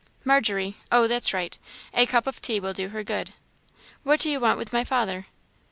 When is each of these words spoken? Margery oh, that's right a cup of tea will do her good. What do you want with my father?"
Margery 0.25 0.77
oh, 0.91 1.05
that's 1.05 1.31
right 1.31 1.55
a 1.93 2.07
cup 2.07 2.25
of 2.25 2.41
tea 2.41 2.59
will 2.59 2.73
do 2.73 2.89
her 2.89 3.03
good. 3.03 3.33
What 4.01 4.19
do 4.19 4.31
you 4.31 4.39
want 4.39 4.57
with 4.57 4.73
my 4.73 4.83
father?" 4.83 5.27